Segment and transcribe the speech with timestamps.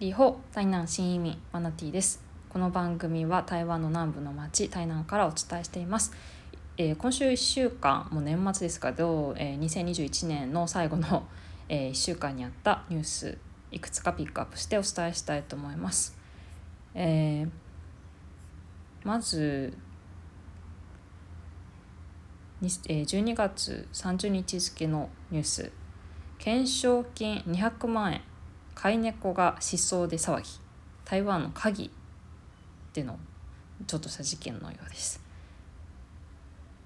[0.00, 2.22] リホ台南新移民マナティです。
[2.48, 6.14] この番組は台湾の南部の町台南からお伝えしています、
[6.78, 11.28] えー、今週1週間もう年末ですけど、えー、2021年の最後の、
[11.68, 13.36] えー、1週間にあったニュース
[13.70, 16.16] いくつかピックアップしてお伝えしたいと思います、
[16.94, 17.50] えー、
[19.04, 19.76] まず
[22.62, 25.72] 12月30日付のニュース。
[26.38, 28.29] 懸賞金200万円。
[28.74, 30.48] 飼い猫が失踪で騒ぎ
[31.04, 31.90] 台湾の鍵
[32.92, 33.18] での
[33.86, 35.22] ちょっとした事件のようです。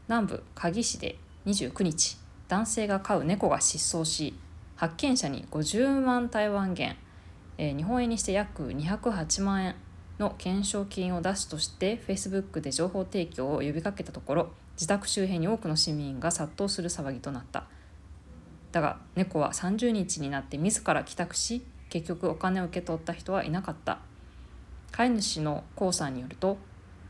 [0.09, 1.17] 南部鍵市で
[1.47, 4.35] 29日男性が飼う猫が失踪し
[4.77, 6.97] 発見者に50万台湾元、
[7.59, 9.77] えー、日本円にして約208万円
[10.19, 17.65] の懸賞金を出すとして Facebook で情報提供を呼びかけたところ自宅周辺に多くの市民が殺到する騒ぎとなった。
[18.73, 21.65] だが猫は30日になって自ら帰宅し
[21.95, 24.01] 結局お金を受け取った人はいなかった。
[24.91, 26.57] 飼い主のコウさんによると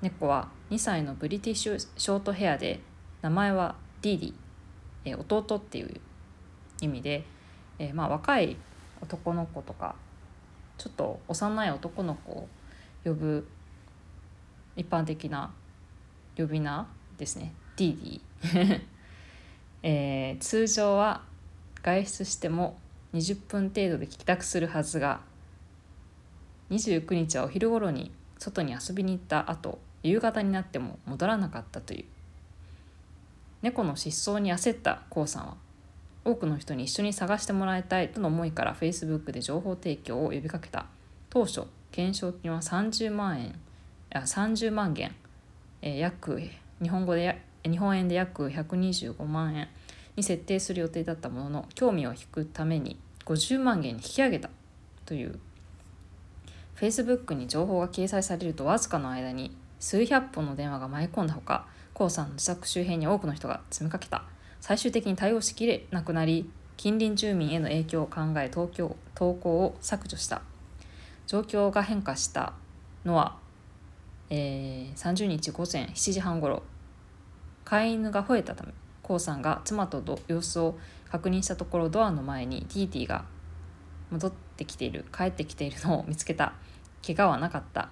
[0.03, 2.81] 猫は2歳のブリティッシュショートヘアで
[3.23, 4.35] 名前はディーディ、
[5.07, 6.01] え弟っていう
[6.83, 7.25] 意味で、
[7.79, 8.59] え、まあ若い
[9.01, 9.95] 男の子とか
[10.77, 12.49] ちょっと幼い男の子を
[13.05, 13.49] 呼ぶ
[14.77, 15.51] 一般的な
[16.37, 17.55] 呼び名ですね。
[17.79, 18.81] ディディ、
[19.83, 21.23] えー、通常は
[21.83, 22.77] 外出しても
[23.15, 25.21] 20分程度で帰宅するはずが
[26.71, 32.05] 29日はお昼頃に外に遊びに行った後夕方になっても戻らなかったという。
[33.63, 35.57] 猫の失踪に焦った k o さんは
[36.25, 40.87] 多くの人に一緒に探してもらいたいとの思いから Facebook で情報提供を呼びかけた。
[41.31, 43.55] 当初懸賞金は30万円
[44.13, 45.13] あ30万元、
[45.81, 46.41] えー、約
[46.83, 49.69] 日本語で日本円で約125万円。
[50.17, 54.51] に設定する予定だったものの興味を引くために50万元に引き上げた
[55.07, 55.39] という。
[56.77, 64.25] Facebook に情報が掲載されるとわずかの間に数百本の電話が舞い込んだほか k さんの自宅周辺に多くの人が詰めかけた。
[64.61, 70.43] 最終的に対応しきれなくなり近隣住民への影響を考え東京投稿を削除した。
[71.27, 72.55] 状況が変化した
[73.05, 73.37] のは、
[74.31, 76.63] えー、30日午前7時半ごろ
[77.65, 78.73] 飼い犬が吠えたため。
[79.07, 80.77] K さんが妻と様子を
[81.11, 83.25] 確認したところドアの前にティーティーが
[84.11, 86.55] 戻ってきている帰ってきているのを見つけた。
[87.07, 87.91] 怪我はなかった。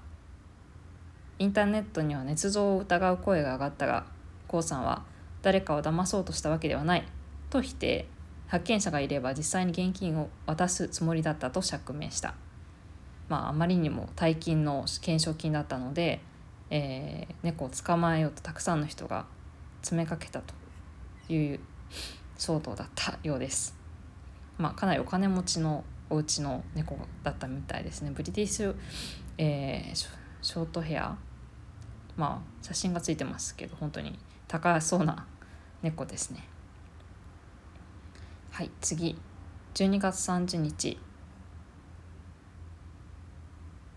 [1.39, 4.07] インターネットには捏造を疑う声が上がったが
[4.51, 5.03] k さんは
[5.43, 7.07] 誰かを騙そうとしたわけではない
[7.51, 8.07] と否定。
[8.49, 12.35] 発見者がいれば実際に現金を渡すつもりだったと釈明した。
[13.29, 16.21] まああまりにも大金の懸賞金だったので、
[16.69, 19.25] えー、猫を捕まえようとたくさんの人が
[19.81, 20.62] 詰めかけたと。
[21.35, 21.61] いう
[22.37, 23.77] 騒動だったようです。
[24.59, 28.11] まあ、かなりお金持ちのお家の猫だったみたいですね。
[28.15, 28.75] ブリティッシュ、
[29.39, 31.17] えー、ショートヘア
[32.17, 35.27] まあ写真がついてますけど本当に高そうな
[35.83, 36.47] 猫ですね。
[38.51, 39.17] はい次
[39.75, 40.99] 12月30日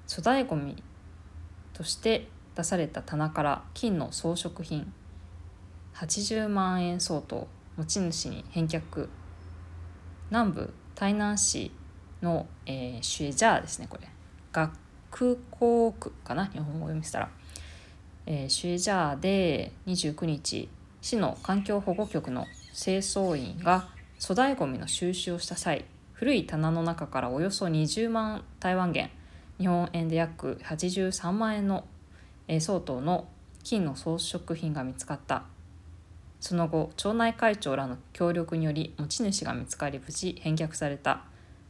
[0.07, 0.81] 粗大ごみ
[1.73, 4.93] として出された棚から金の装飾品
[5.95, 7.47] 80万円相当
[7.77, 9.07] 持ち主に返却。
[10.29, 11.71] 南部台南市
[12.21, 13.87] の、えー、シュエジャーですね。
[13.89, 14.07] これ
[14.51, 14.71] 学
[15.51, 16.47] 校区かな？
[16.47, 17.29] 日本語読みしたら、
[18.25, 20.67] えー、シュエジャーで29日
[21.01, 23.87] 市の環境保護局の清掃員が
[24.19, 29.09] 粗大ごみの収集をした際古い棚の中からおよそ20万台湾元
[29.59, 31.85] 日本円で約83万円の、
[32.47, 33.27] え、相当の
[33.63, 35.43] 金の装飾品が見つかった。
[36.45, 41.23] その後町内会長らの協力により持ち主が見つかり無事返却された。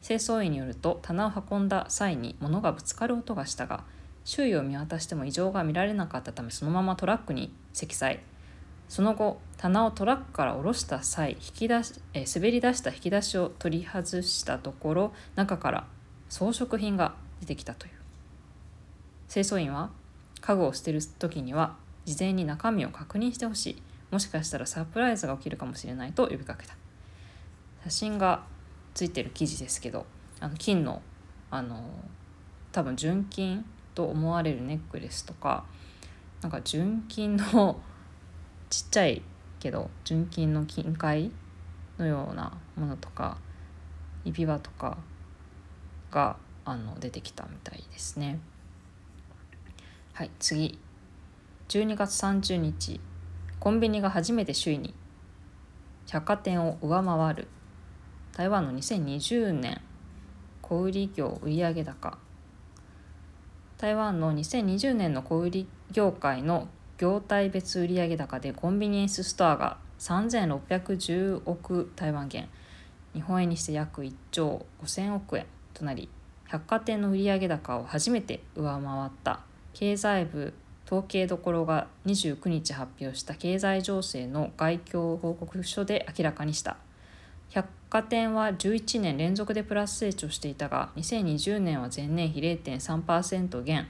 [0.06, 3.86] 清掃員によると棚を運んだ際に物がぶつかる音がしたが
[4.26, 8.20] 周囲を見渡しても異常が見られなかったためそのままトラックに積載。
[8.90, 15.88] その後棚をトラックから下ろした際引き出しえ滑り出した引き出しを取り外したところ中から
[16.28, 17.94] 装飾品が出てきたという。
[19.32, 19.92] 清掃員は
[20.42, 23.85] 家具を捨てる時には事前に中身を確認してほしい。
[24.12, 26.76] もしかしたらサプライズが起きるかもしれないと呼びかけた。
[27.84, 28.44] 写真が
[28.94, 30.06] ついてる記事ですけど
[30.40, 31.02] あの金の
[31.52, 31.84] あの
[32.72, 33.64] 多分純金
[33.94, 35.66] と思われるネックレスとか
[36.42, 37.80] なんか純金の
[38.70, 39.22] ちっちゃい
[39.60, 41.32] けど純金の金塊
[41.98, 43.38] のようなものとか
[44.24, 44.98] 指輪とか
[46.12, 48.40] があの出てきたみたいですね。
[50.14, 50.80] はい次。
[51.70, 53.00] 12月30日。
[53.60, 54.94] コンビニが初めて首位に。
[56.08, 57.48] 百貨店を上回る。
[58.34, 59.82] 台湾の2020年。
[60.62, 62.18] 小売業売上高。
[63.78, 66.68] 台湾の2020年の小売業界の
[66.98, 72.48] 業態別売上高でコンビニエンスストアが3610億台湾元。
[73.14, 76.10] 日本円にして約1兆5000億円となり
[76.48, 79.42] 百貨店の売上高を初めて上回った。
[79.74, 80.54] 経済部
[80.86, 86.78] 統計どころが29日発表した経済情勢の概況報告書で明らかにした。
[87.50, 93.88] 百貨店は11年連続でプラス成長していたが2020年は前年比0.3%減。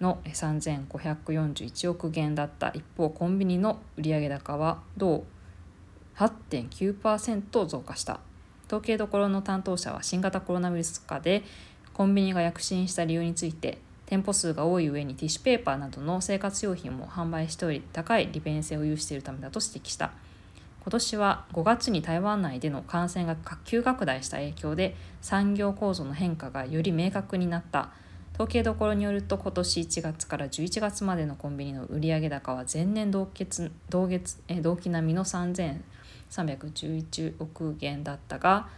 [0.00, 2.68] の3541億元だった。
[2.68, 5.24] 一方コンビニの売上高は同
[6.16, 8.20] 8.9%増加した。
[8.66, 11.42] 統計どころの担当者は新型コロナウイルス禍で
[11.94, 20.12] コンビニが躍進した理由について店舗数が多い上にティッシュペーパーなどの生活用品も販売しており高い利便性を有しているためだと指摘した。
[20.80, 27.90] 今年は5月に台湾内での感染が急拡大した影響で産業構造の変化がより明確になった。
[28.32, 38.70] 統計どころによると今年1月から11月までのコンビニの売上高は前年同月同月え同期並みの3311億元だったが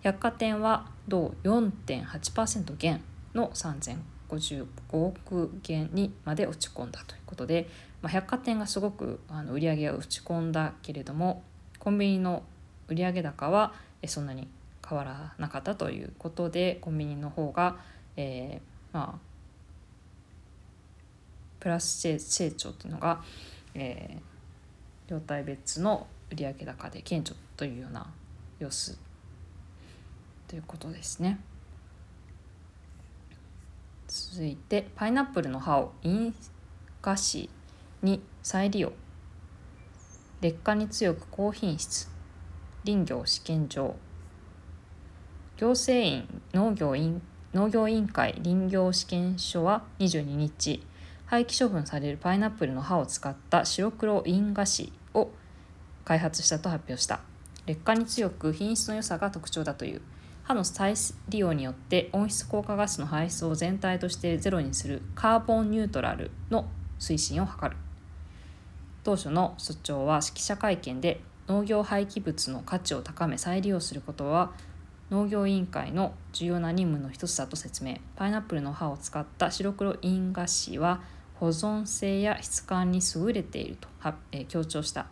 [0.00, 3.00] 百貨店は同4.8%減
[3.32, 7.68] の3000 55億元にまで落ち込んだということで、
[8.02, 11.42] まあ、百貨店がすごくあの売り上げが落ち込んだけれども
[11.78, 12.42] コンビニの
[12.88, 13.74] 売上高は
[14.06, 14.48] そんなに
[14.88, 17.76] 変わらなかったということでコンビニの方が、
[18.16, 19.18] えーまあ、
[21.58, 23.22] プラス成長っていうのが、
[23.74, 28.06] えー、業態別の売上高で顕著というような
[28.58, 28.98] 様子
[30.48, 31.40] ということですね。
[34.16, 36.34] 続いてパイナップルの葉を印
[37.02, 37.50] 菓子
[38.02, 38.92] に再利用。
[40.40, 42.08] 劣化に強く高品質。
[42.86, 43.94] 林業試験場。
[45.58, 47.20] 行政院農業院
[47.52, 50.82] 農業委員会林業試験所は22日
[51.26, 55.30] 廃棄処分されるパイナップルの葉を使った白黒印菓子を
[56.04, 57.20] 開発したと発表した。
[57.66, 60.02] 劣化に強く品質の良さが特徴だという。
[60.46, 60.94] 歯の再
[61.28, 66.68] 利用によって温室効果ガスの排出を全体としてゼロにするカーボンニュートラルの
[67.00, 67.76] 推進を図る。
[69.02, 74.52] 当初の所長は記者会見で農業廃棄物の価値を高め再利用することは
[75.10, 77.96] 農業委員会の重要な任務の一つだと説明。
[78.14, 81.00] パイナップルの葉を使った白黒印菓子は
[81.40, 83.88] 保存性や質感に優れていると、
[84.30, 85.06] え、強調した、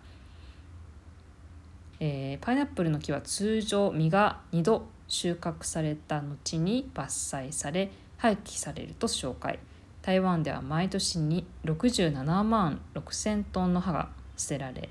[1.99, 7.05] えー、パイナップルの木は通常実が2度収穫された後に伐
[7.46, 9.61] 採され廃棄されると紹介。
[10.02, 14.90] 台湾では毎年に67万6,000トンの葉が捨てられ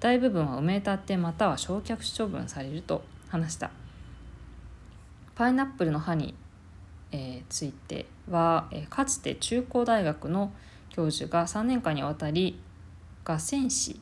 [0.00, 3.70] 大部分は埋め立てまたは焼却処分されると話した。
[5.34, 6.34] パイナップルの葉に、
[7.12, 10.52] えー、ついては、えー、かつて中高大学の
[10.90, 12.60] 教授が3年間にわたり
[13.24, 14.00] 画線紙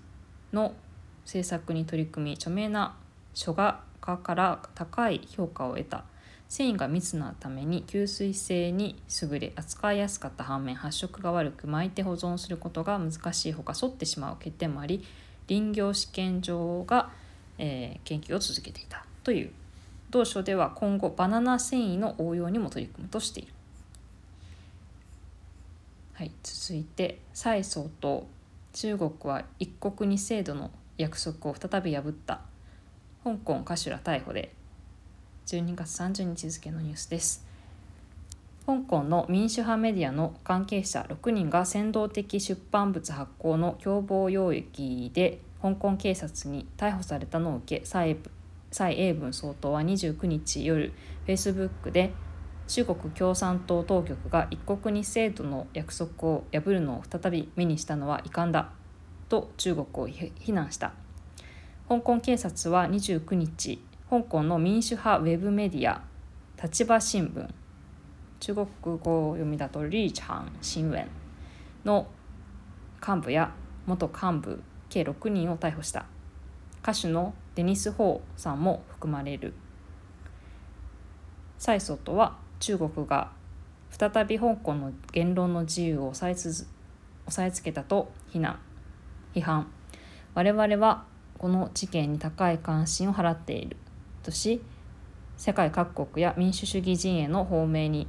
[0.52, 0.74] の
[1.24, 2.96] 制作に取り組み著名な
[3.34, 6.04] 書画家から高い評価を得た。
[6.48, 15.04] 繊維が密なために吸水性に優れ扱いやすかった反面発色が悪く巻いて保存することが難しいほか反ってしまう欠点もあり
[15.46, 17.10] 林業試験場が、
[17.58, 19.50] えー、研究を続けていたという。
[20.10, 23.52] 同書では今後バナナ繊維の応用にも取り組むとしている。
[26.14, 28.24] はい、続いて蔡総統。
[28.72, 32.40] 中国は一国二制度の約束を再び破った。
[33.28, 34.54] 香港歌手ら逮捕で
[35.48, 37.44] 12月30日付のニュースです。
[38.64, 48.16] 香港の民主派メディアの関係者6人が扇動的出版物発行の共謀容疑で香港警察に逮捕されたのを受け蔡
[48.70, 50.94] 蔡英文総統は29日夜
[51.26, 52.14] Facebook で
[52.66, 58.70] 中国共産党当局が一国二制度の約束を破るのを再び目にしたのは遺憾だ
[59.28, 60.94] と中国を非難した。
[61.88, 66.02] 香港警察は29日香港の民主派ウェブメディア
[66.62, 67.48] 立場新聞
[68.40, 68.66] 中国
[68.98, 71.06] 語を読みだとリーチャン新聞
[71.86, 72.06] の
[73.00, 73.54] 幹部や
[73.86, 76.04] 元幹部計6人を逮捕した。
[76.82, 79.54] 歌手のデニス・ホーさんも含まれる。
[81.56, 83.32] 蔡総統は中国が
[83.90, 86.66] 再び香港の言論の自由を抑えつ押
[87.28, 88.58] さえつけたと非難。
[89.34, 89.68] 批判。
[90.34, 91.04] 我々は
[91.38, 93.76] この事件に高い関心を払っている
[94.22, 94.60] とし
[95.36, 98.08] 世界各国や民主主義陣営の方面に、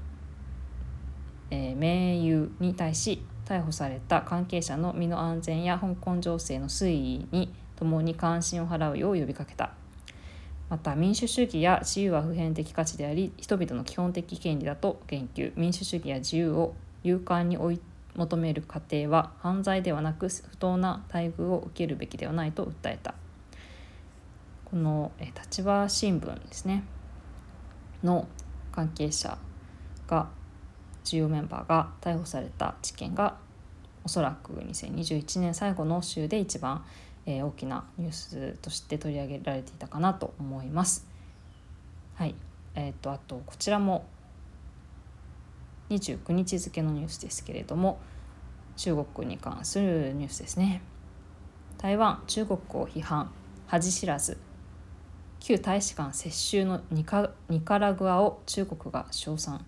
[1.52, 9.72] えー、盟友に対し逮捕された関係者の身の安全や香港情勢の推移に共に関心を払うよう呼びかけた。
[10.70, 15.52] また民主主義や自由は普遍的価値であり人々の基本的権利だと言及。
[15.56, 17.82] 民主主義や自由を勇敢に追い
[18.20, 23.16] 求める過程は犯罪ではなく不当な待遇を受けるべきではないと訴えた。
[24.66, 26.84] この立場新聞ですね。
[28.04, 28.28] の
[28.74, 29.38] 関係者
[30.06, 30.28] が
[31.06, 33.38] 重要メンバーが逮捕された事件が
[34.04, 36.84] おそらく2021年最後の週で一番、
[37.26, 41.08] えー、大きなニュースとして取り上げられていたかなと思います。
[42.16, 42.36] はい。
[42.76, 44.06] えーと、あとこちらも
[45.90, 48.00] 29日付のニュースですけれども
[48.78, 50.82] 中国に関するニュースですね。
[51.78, 53.32] 台湾中国を批判
[53.68, 54.38] 恥知らず
[55.40, 59.66] 旧大使館接収のニカニカラグアを中国が称賛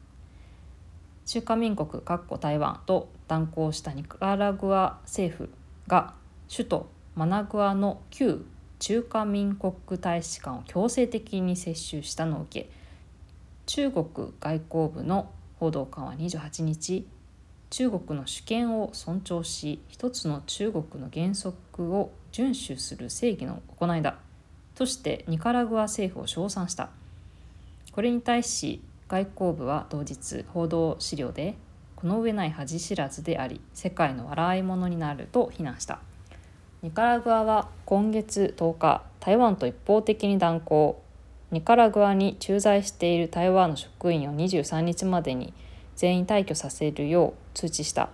[1.25, 2.03] 中華民国
[2.39, 5.49] 台湾と断交したニカラグア政府
[5.87, 6.13] が
[6.53, 8.45] 首都マナグアの旧
[8.79, 12.69] 中華民国大使館を強制的に接収したのを受け
[13.67, 14.05] 中国
[14.41, 17.05] 外交部の報道官は28日
[17.69, 24.17] 中国の主権を尊重し一つの中国の原則を遵守する正義の行いだ
[24.73, 26.89] としてニカラグア政府を称賛した。
[27.91, 31.53] これに対し外交部は同日報道資料で
[31.95, 35.99] この上ない恥知らずであり世界の笑い者になると非難した。
[36.81, 40.95] ニカラグアは今月10日台湾と一方的に断交。
[41.51, 45.53] ニカラグアに駐在している台湾の職員を23日までに
[45.95, 48.09] 全員退去させるよう通知した。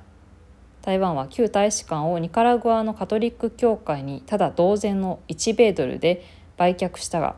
[0.81, 6.23] 台湾は旧大使館をニカラグアのカトリック教会にただ同然の1米ドルで
[6.55, 7.35] 売却したが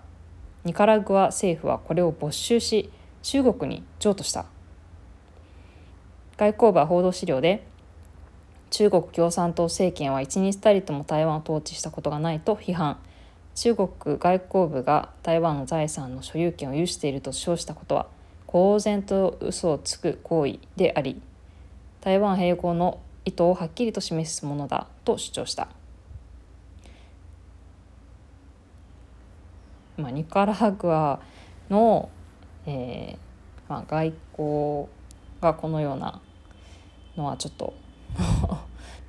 [0.63, 2.91] ニカラグア政府はこれを没収し
[3.21, 4.45] 中国に譲渡した。
[6.37, 7.67] 外交部は報道資料で
[8.69, 12.97] 中国共産党政権は一日たりとも台湾を統治したことがないと批判。
[13.55, 18.07] 中国外交部が台湾の財産の所有権を有していると称したことは
[18.45, 21.21] 公然と嘘をつく行為であり
[22.01, 25.67] 台湾併合の意図をはっきりと示すものだと主張した。
[29.97, 31.19] まあ、ニカラグア
[31.69, 32.09] の、
[32.65, 34.87] えーまあ、外交
[35.41, 36.21] がこのような
[37.17, 37.73] のはちょっと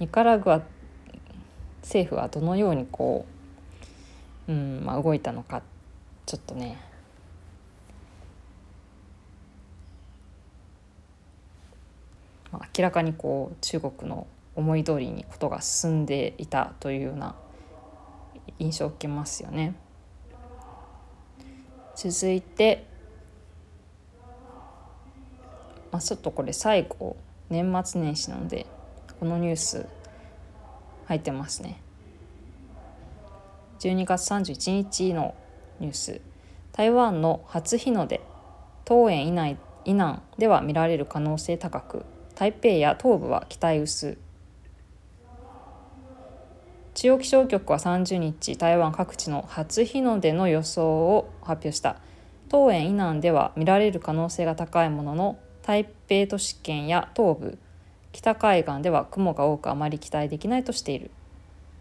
[0.01, 0.63] ニカラグア
[1.83, 3.40] 政府はどのようにこう、
[4.51, 5.63] うんまあ、動いたのか
[6.27, 6.77] ちょっとね
[12.51, 14.27] まあ、明らかにこう中国の
[14.57, 17.37] 思い通りにことが進んでいたというような
[18.59, 19.77] 印象を受けますよね。
[21.95, 22.85] 続いて、
[25.93, 27.17] まあ、ちょっとこれ最後
[27.51, 28.67] 年末年始なので
[29.21, 29.87] このニュース
[31.07, 31.81] 入ってますね
[33.81, 35.35] 12月31日の
[35.79, 36.21] ニュース。
[36.73, 38.21] 台湾の初日の出
[38.85, 39.57] 当園以内
[39.87, 44.19] 以南では見られる可能性高く台北や東部は期待薄。
[46.93, 51.97] 中央気象局は30日台湾各地の初日の出の予想を発表した。
[52.51, 57.59] 当園以南では見られる可能性が高いものの台北都市圏や東部
[58.13, 61.11] 北海岸では雲が多くあまり期待できないとしている。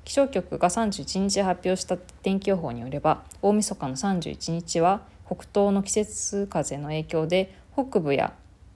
[0.03, 8.33] 気象局が31日発表した天気予報によれば大晦日の31日は北東の季節風の影響で北部や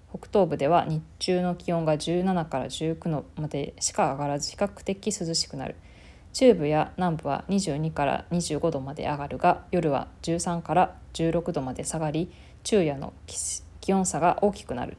[0.09, 5.75] 北東部では日中の気温が17から19度までしか上がらず比較的涼しくなる。
[6.33, 12.31] 中部や南部は22から25度まで上がるが夜は13から16度まで下がり
[12.63, 13.13] 昼夜の
[13.81, 14.97] 気温差が大きくなる、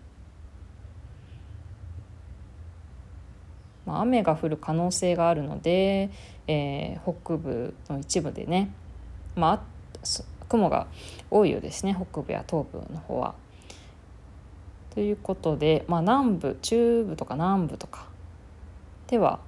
[3.86, 6.10] まあ、雨が降る可能性があるので、
[6.46, 8.70] えー、北部の一部でね、
[9.36, 9.60] まあ、
[10.48, 10.86] 雲が
[11.30, 13.34] 多いようですね北部や東部の方は。
[14.94, 18.06] ということで、まあ、南部中部とか南部とか
[19.08, 19.40] では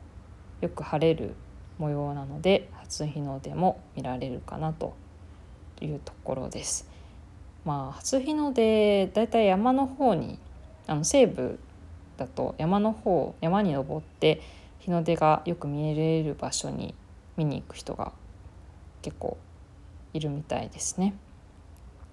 [0.61, 1.35] よく晴れる
[1.79, 4.97] 模様なので初日の出も見られるかなと
[5.81, 6.89] いうところです。
[7.65, 10.39] まあ、初日の出だいたい山の方に
[10.87, 11.59] あの西部
[12.17, 14.41] だと山の方山に登って
[14.81, 16.95] 日の出がよく見れる場所に
[17.37, 18.13] 見に行く人が
[19.03, 19.37] 結構
[20.15, 21.15] いるみたいですね。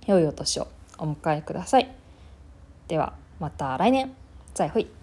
[0.05, 0.67] 良いお年を
[0.98, 1.89] お迎えください。
[2.88, 4.13] ではまた来年
[4.53, 5.02] 再会。